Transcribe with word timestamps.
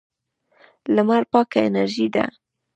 لمر 0.95 1.23
پاکه 1.31 1.59
انرژي 1.67 2.07
ده. 2.15 2.23